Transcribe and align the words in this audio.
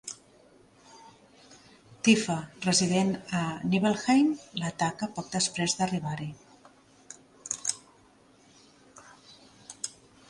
Tifa, 2.07 2.37
resident 2.67 3.11
a 3.41 3.41
Nibelheim, 3.73 4.31
l'ataca 4.63 5.11
poc 5.19 5.29
després 5.37 5.77
d'arribar-hi. 5.83 6.31